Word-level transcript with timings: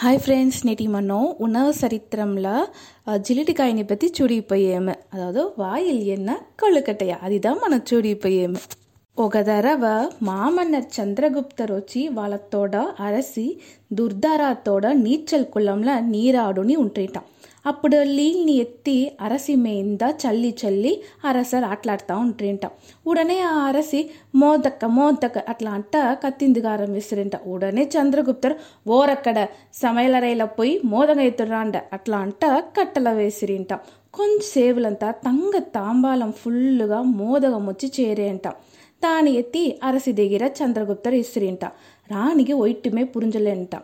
hi 0.00 0.18
friends 0.24 0.58
நெட்டி 0.64 0.86
மன்னோ 0.88 1.18
உணவு 1.38 1.70
சரித்திரமில் 1.80 2.48
ஜில்லிட்டு 3.20 3.84
பற்றி 3.84 4.06
சுடி 4.08 4.40
பையம் 4.40 4.90
அதாவது 5.10 5.42
வாயில் 5.56 6.02
என்ன 6.06 6.38
கொழுக்கட்டையா 6.62 7.16
அதுதான் 7.18 7.58
மன 7.58 7.78
சுடி 7.84 8.12
பையம் 8.14 8.56
ஒக 9.16 9.42
தடவை 9.42 9.94
மாமன்னர் 10.26 10.92
சந்திரகுப்தர் 10.96 11.70
ரோச்சி 11.70 12.02
வளத்தோட 12.14 12.82
அரசி 12.96 13.46
துர்தாராத்தோட 13.94 14.94
நீச்சல் 14.94 15.50
குளம்ல 15.54 16.00
நீராடுன்னு 16.10 16.76
உன்ட்டான் 16.76 17.28
అప్పుడు 17.66 17.98
నీళ్ళని 18.08 18.54
ఎత్తి 18.60 18.94
అరసి 19.20 19.54
మీద 19.56 20.02
చల్లి 20.20 20.50
చల్లి 20.60 20.92
అరసరు 21.24 21.66
ఆటలాడుతూ 21.66 22.14
ఉంట్రేంట 22.22 22.64
ఉడనే 23.06 23.38
ఆ 23.46 23.54
అరసి 23.62 24.00
మోదక్క 24.34 24.84
మోదక్క 24.96 25.38
అట్లా 25.48 25.70
అంట 25.70 25.96
కత్తిందిగా 26.22 26.70
ఆరంభిస్తారంట 26.72 27.36
ఉడనే 27.46 27.84
చంద్రగుప్తరు 27.94 28.56
ఓరక్కడ 28.90 29.38
సమయలరైలో 29.74 30.46
పోయి 30.58 30.74
మోదగ 30.84 31.20
ఎత్తురాండ 31.22 31.76
అట్లా 31.92 32.18
అంట 32.18 32.44
కట్టెల 32.78 33.10
వేసిరింట 33.12 33.72
కొంచెం 34.14 34.44
సేవులంతా 34.50 35.10
తంగ 35.24 35.56
తాంబాలం 35.74 36.30
ఫుల్లుగా 36.38 37.00
మోదగం 37.16 37.64
వచ్చి 37.66 37.90
చేరేంట 37.98 38.46
దాని 39.02 39.30
ఎత్తి 39.36 39.62
అరసి 39.82 40.12
దగ్గర 40.12 40.44
చంద్రగుప్తరు 40.58 41.16
ఇసిరింట 41.16 41.64
రాణికి 42.10 42.54
ఒయిట్టుమే 42.58 43.02
పురించలేంట 43.08 43.74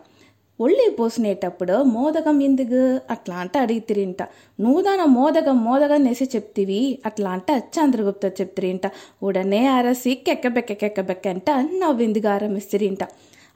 ఒళ్ళి 0.59 0.85
పోసినేటప్పుడు 0.97 1.75
మోదకం 1.93 2.37
ఎందుకు 2.41 2.81
అట్లా 3.11 3.35
అంటే 3.35 3.57
అడిగి 3.59 3.81
తిరింట 3.81 4.21
నూదాన 4.59 5.01
మోదకం 5.13 5.57
మోదకం 5.63 6.01
నేసి 6.03 6.25
చెప్తివి 6.35 6.81
అట్లా 7.05 7.29
అంటే 7.29 7.55
చంద్రగుప్త 7.75 8.31
చెప్తిరింట 8.39 8.85
ఉడనే 9.23 9.61
అరసి 9.69 10.13
కెక్కబెక్క 10.25 10.73
కెక్కబెక్క 10.73 11.27
అంట 11.27 11.49
నవ్వెందుకు 11.81 12.29
ఆరంభిస్తురింట 12.29 13.03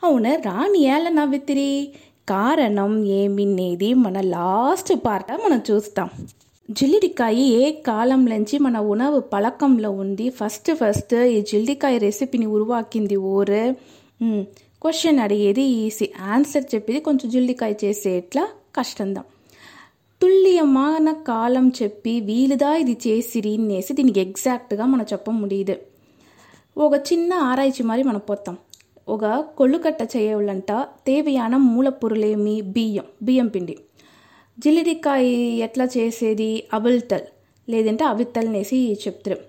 అవును 0.04 0.34
రాణి 0.46 0.82
ఎలా 0.88 1.12
నవ్వితిరి 1.14 1.70
కారణం 2.28 2.92
ఏమినేది 3.20 3.90
మన 4.00 4.18
లాస్ట్ 4.30 4.94
పార్ట్ 5.06 5.32
మనం 5.44 5.62
చూస్తాం 5.70 6.10
జిల్లిడికాయ 6.70 7.42
ఏ 7.58 7.66
కాలం 7.81 8.22
నుంచి 8.26 8.56
మన 8.59 8.78
ఉణవు 8.86 9.20
పలకంలో 9.31 9.90
ఉంది 10.02 10.26
ఫస్ట్ 10.40 10.72
ఫస్ట్ 10.81 11.16
ఈ 11.31 11.38
జిల్లికాయ 11.52 11.98
రెసిపీని 11.98 12.48
ఉరువాకింది 12.56 13.17
ఓరు 13.30 13.62
క్వశ్చన్ 14.88 15.17
అడిగేది 15.20 15.64
ఈసీ 15.78 16.06
ఆన్సర్ 16.26 16.66
చెప్పేది 16.73 17.00
కొంచెం 17.00 17.28
జుల్లికాయ 17.30 17.73
చేసే 17.81 18.12
ఎట్లా 18.17 18.44
కష్టందా 18.76 19.22
తుల్లియమాన 20.22 21.12
కాలం 21.28 21.66
చెప్పి 21.81 22.14
వీలుదా 22.20 22.70
ఇది 22.76 22.95
చేసిరినేసి 23.08 23.94
దీనికి 23.94 24.20
ఎగ్జాక్ట్గా 24.20 24.86
మనం 24.86 25.06
చెప్ప 25.14 25.31
ముడియదు 25.31 25.76
ఒక 26.78 26.94
చిన్న 27.09 27.34
ఆరాయిచి 27.42 27.84
మరి 27.84 28.03
మనం 28.03 28.23
పోతాం 28.30 28.56
ఒక 29.08 29.26
కొళ్ళుకట్ట 29.58 30.02
చేయవులంట 30.16 30.72
తేవయాన 31.08 31.58
మూలపొరులేమి 31.66 32.62
బియ్యం 32.72 33.09
బియ్యం 33.23 33.50
పిండి 33.50 33.76
జిల్లిడికాయ 34.58 35.28
ఎట్లా 35.62 35.88
చేసేది 35.98 36.64
అబుల్తల్ 36.73 37.28
లేదంటే 37.67 38.06
అవిత్తల్నేసి 38.06 38.81
చెప్తారు 39.08 39.40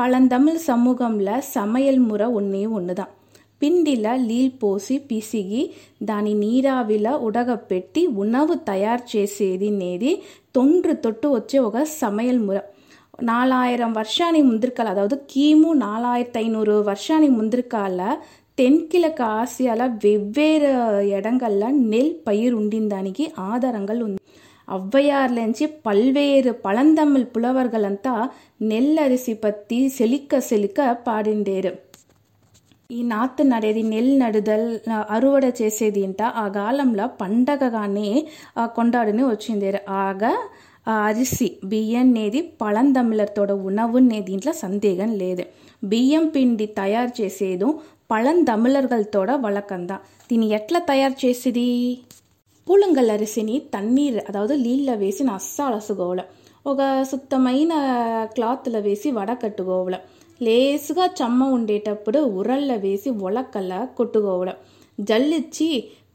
పళందమిళ్ 0.00 0.60
సమూహంలో 0.66 1.40
సమయల్ముర 1.52 2.24
ఉన్నే 2.32 2.66
ఉన్నదాం 2.72 3.12
பிண்டில 3.62 4.08
లీల్ 4.26 4.50
போசி 4.60 4.96
పిసిగి 5.08 5.62
దాని 6.02 6.32
నీరావిలా 6.34 7.12
ఉడగపెట్టి 7.20 8.02
ఉనవు 8.16 8.54
తయారు 8.64 9.04
చేసేది 9.14 9.70
నేది 9.74 10.12
తొండ్రు 10.52 10.94
తొట్టు 10.96 11.28
వచ్చే 11.28 11.58
ఒక 11.58 11.82
సమయల్ 11.96 12.38
ముర 12.38 12.60
நாலாயிரம் 13.22 13.94
வருஷானி 13.96 14.40
முந்திருக்கால் 14.42 14.90
அதாவது 14.90 15.16
கிமு 15.32 15.70
நாலாயிரத்து 15.76 16.38
ஐநூறு 16.38 16.74
வருஷானி 16.82 17.28
முந்திருக்கால 17.28 18.00
தென்கிழக்கு 18.58 19.24
ஆசியாவில் 19.32 19.96
வெவ்வேறு 19.96 20.70
இடங்கள்ல 21.10 21.64
நெல் 21.84 22.14
பயிர் 22.24 22.54
உண்டிந்தானிக்கு 22.54 23.26
ஆதாரங்கள் 23.48 24.00
உண்டு 24.00 24.22
அவ்வையார்லேருந்து 24.68 25.66
பல்வேறு 25.82 26.52
பழந்தமிழ் 26.64 27.30
புலவர்களంతా 27.34 28.14
நெல் 28.62 28.96
அரிசி 28.98 29.34
பற்றி 29.38 29.78
செழிக்க 29.88 30.40
செழிக்க 30.40 30.88
பாடிண்டேரு 31.06 31.72
ఈ 32.90 32.98
నాత్ 33.04 33.40
నడేది 33.44 33.80
నెల్ 33.84 34.12
నడుదల్ 34.18 34.68
అరువడ 35.08 35.46
చేసేది 35.58 36.00
ఇంట 36.00 36.20
ఆ 36.34 36.44
కాలంలో 36.54 37.06
పండగగానే 37.18 38.06
కొండాడుని 38.72 39.24
వచ్చింది 39.24 39.72
ఆగా 39.96 40.30
అరిసి 40.94 41.48
బియ్యనేది 41.64 42.40
పళందమ్ములతోడ 42.60 43.50
ఉనవునే 43.62 44.20
దీంట్లో 44.20 44.52
సందేహం 44.62 45.10
లేదు 45.14 45.44
బియ్యం 45.82 46.24
పిండి 46.28 46.68
తయారు 46.76 47.12
చేసేది 47.20 47.68
పళందమ్ములర్గలతోడ 48.10 49.30
వళకందా 49.42 49.98
దీన్ని 50.30 50.48
ఎట్లా 50.54 50.80
తయారు 50.88 51.18
చేసేది 51.24 51.68
పూలంగల్ 52.66 53.12
అరిసిని 53.12 53.58
తన్నీర్ 53.74 54.20
అదావదు 54.28 54.56
నీళ్ళ 54.62 54.94
వేసి 54.94 55.24
నస్స 55.24 55.58
అలసుకోవాలి 55.62 56.24
ఒక 56.66 56.80
సుత్తమైన 57.04 57.74
క్లాత్లో 58.34 58.80
వేసి 58.80 59.10
వడకట్టుకోవాలి 59.10 60.00
లేసుగా 60.40 61.06
చెమ్మ 61.20 61.42
ఉండేటప్పుడు 61.52 62.18
ఉరళ్ళ 62.34 62.72
వేసి 62.76 63.10
ఒలకల్లా 63.22 63.80
కొట్టుకోవడం 63.96 64.56
జల్లిచ్చి 64.98 65.70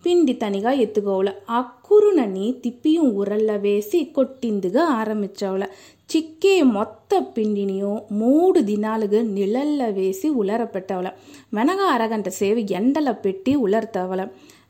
పిండి 0.06 0.34
తనిగా 0.34 0.72
ఎత్తుకోవల 0.80 1.30
ఆ 1.50 1.60
కురునని 1.86 2.48
తిప్పియం 2.64 3.06
ఉరళ్ళ 3.16 3.52
వేసి 3.58 4.00
కొట్టిందిగా 4.16 4.84
ఆరంభించవల 4.94 5.66
చిక్కే 6.10 6.56
మొత్త 6.72 7.12
పిండినియో 7.36 7.92
మూడు 8.14 8.60
దినాలుగా 8.62 9.22
నిళల్ల 9.30 9.84
వేసి 9.90 10.30
ఉలర 10.36 10.64
పెట్టవల 10.74 11.10
వెనక 11.54 11.82
అరగంట 11.94 12.30
సేపు 12.36 12.64
ఎండల 12.74 13.12
పెట్టి 13.24 13.54
ఉలర్తవల 13.58 14.24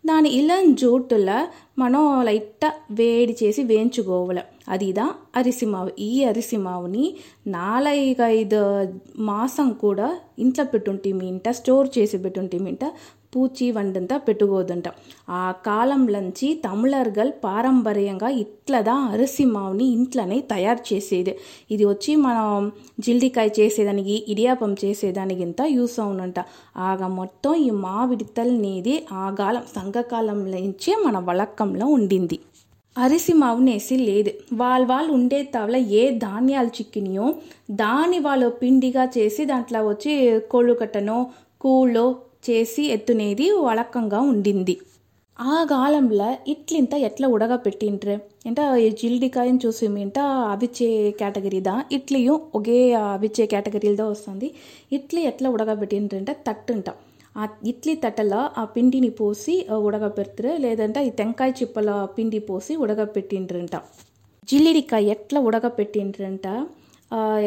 దాని 0.03 0.29
ఇలం 0.29 0.63
జూట్టుల 0.73 1.31
మనం 1.79 2.01
లైట్గా 2.23 2.69
వేడి 2.91 3.33
చేసి 3.41 3.61
వేయించుకోవాలి 3.63 4.43
அதுதான் 4.69 5.13
அரிசி 5.35 5.65
மாவு 5.65 5.91
ఈ 5.99 6.11
అరిసిమావుని 6.23 7.05
నాలుగైదు 7.47 8.61
మాసం 9.21 9.69
కూడా 9.81 10.07
ఇంట్లో 10.37 10.65
పెట్టుంటే 10.65 11.11
మీ 11.11 11.25
ఇంట 11.27 11.49
స్టోర్ 11.51 11.87
చేసి 11.97 12.17
పెట్టుంటే 12.17 12.57
మీ 12.57 12.69
ఇంట 12.69 12.85
பூச்சி 13.33 13.67
வந்துந்தா 13.71 14.17
పెట్టుకోదంట 14.17 14.87
ఆ 15.29 15.43
కాలంలోంచి 15.65 16.49
తమిళర్గల్ 16.65 17.31
పారంపర్యంగా 17.43 18.29
ఇట్లదా 18.39 18.95
అరిసి 19.11 19.45
మావుని 19.45 19.87
ఇంట్లోనే 19.89 20.37
తయారు 20.51 20.83
చేసేది 20.93 21.33
ఇది 21.71 21.83
వచ్చి 21.85 22.13
మనం 22.15 22.71
జిల్డికాయ 22.99 23.49
చేసేదానికి 23.59 24.15
ఇడియాపం 24.27 24.73
చేసేదానికి 24.85 25.43
ఇంత 25.43 25.61
యూస్ 25.71 25.97
అవునంట 25.99 26.39
ఆగ 26.83 27.07
మొత్తం 27.13 27.53
ఈ 27.63 27.71
నీది 28.57 28.95
ఆ 29.15 29.27
కాలం 29.39 29.63
సంఘకాలం 29.75 30.39
నుంచి 30.51 30.91
మన 31.05 31.17
వలక్కంలో 31.23 31.87
ఉండింది 31.87 32.39
అరిసి 32.95 33.33
మావునేసి 33.33 33.95
లేదు 33.99 34.31
వాళ్ళు 34.53 34.85
వాళ్ళు 34.87 35.11
ఉండే 35.13 35.39
తవల 35.53 35.77
ఏ 35.93 36.03
ధాన్యాలు 36.17 36.67
చిక్కినయో 36.67 37.27
దాని 37.71 38.19
వాళ్ళు 38.19 38.47
పిండిగా 38.59 39.03
చేసి 39.17 39.43
దాంట్లో 39.45 39.79
వచ్చి 39.87 40.13
కోళ్ళు 40.51 40.73
కట్టనో 40.73 41.17
కూళ్ళో 41.61 42.05
చేసి 42.43 42.83
ఎత్తునేది 42.87 43.47
వళక్కంగా 43.63 44.19
ఉండింది 44.31 44.75
ఆ 45.39 45.57
కాలంలో 45.69 46.27
ఇట్లింత 46.47 46.93
ఎట్లా 47.03 47.27
ఉడగపెట్టింట్రే 47.27 48.15
ఎంట 48.45 48.59
జిల్డికాయని 49.01 49.59
చూసి 49.65 49.85
ఏంట 49.99 50.19
అవిచ్చే 50.47 50.89
కేటగిరీదా 51.11 51.73
ఇట్లియు 51.91 52.35
ఒకే 52.55 52.77
అవిచ్చే 53.05 53.45
కేటగిరీలదా 53.45 54.05
వస్తుంది 54.07 54.49
ఇట్లీ 54.91 55.23
ఎట్లా 55.23 55.49
ఉడగబెట్టింట్రంటే 55.49 56.35
తట్టుంట 56.47 56.89
ఆ 57.35 57.45
ఇడ్లీ 57.65 57.93
తట్టలో 57.95 58.41
ఆ 58.57 58.63
పిండిని 58.75 59.09
పోసి 59.11 59.55
ఉడగబెడతారు 59.79 60.51
లేదంటే 60.57 60.99
ఈ 61.05 61.11
తెంకాయ 61.11 61.51
చిప్పల 61.51 61.91
పిండి 62.17 62.39
పోసి 62.39 62.73
ఉడగపెట్టిండ్రంట 62.75 63.75
జిల్లిడికాయ 64.47 65.11
ఎట్లా 65.11 65.39
ఉడగపెట్టిండ్రంట 65.39 66.47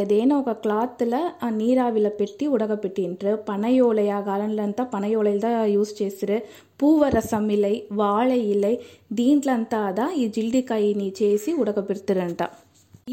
ఏదైనా 0.00 0.34
ఒక 0.38 0.52
క్లాత్లో 0.60 1.20
ఆ 1.42 1.48
ನೀರಾವಿಲ 1.50 2.08
పెట్టి 2.18 2.44
ఉడకపెట్టింటారు 2.46 3.38
పనయోలయ 3.46 4.12
కాలంలో 4.26 4.84
పనయోలయదా 4.92 5.50
ಯೂಸ್ 5.68 5.92
చేసిరు 6.02 6.38
పూవరసం 6.80 7.46
ఇలై 7.50 7.74
వాళ 7.92 8.30
ఇలై 8.50 8.74
దీంట్లంతా 9.12 9.80
అదా 9.86 10.06
ఈ 10.16 10.26
జిల్డికాయని 10.28 11.08
చేసి 11.20 11.52
ఉడకబెడతారంట 11.58 12.42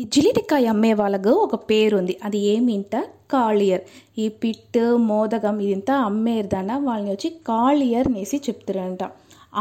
ఈ 0.00 0.04
జిలిటికాయ 0.14 0.68
అమ్మే 0.68 0.92
వాళ్ళకు 0.94 1.32
ఒక 1.38 1.56
పేరుంది 1.70 2.14
అది 2.24 2.40
ఏమింట 2.46 2.96
కాళియర్ 3.32 3.84
ఈ 4.18 4.26
పిట్టు 4.42 4.86
మోదకం 5.04 5.58
ఇదంతా 5.60 5.96
అమ్మేరుదన 6.02 6.72
వాళ్ళని 6.84 7.12
వచ్చి 7.12 7.30
కాళియర్ 7.48 8.10
నేసి 8.12 8.38
చెప్తారంట 8.44 9.04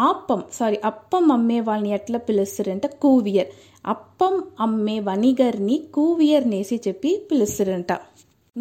ఆప్పం 0.00 0.43
సారీ 0.53 0.79
అప్పం 0.85 1.33
అమ్మే 1.33 1.61
వాళ్ళని 1.61 1.93
ఎట్లా 1.93 2.19
పిలుస్తారంటే 2.19 2.89
కూవియర్ 2.89 3.51
అప్పం 3.87 4.35
అమ్మే 4.61 5.01
వనిగర్ని 5.01 5.79
కూవియర్ 5.95 6.49
నేసి 6.49 6.81
చెప్పి 6.89 7.27
పిలుస్తారంట 7.31 7.93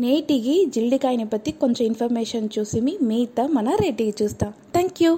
నేటికి 0.00 0.72
జిల్డికాయని 0.74 1.26
బట్టి 1.26 1.52
కొంచెం 1.52 1.86
ఇన్ఫర్మేషన్ 1.86 2.50
చూసి 2.58 2.82
మిగతా 2.82 3.48
మన 3.48 3.76
రేటికి 3.76 4.24
చూస్తాం 4.24 4.52
థ్యాంక్ 4.74 5.04
యూ 5.04 5.18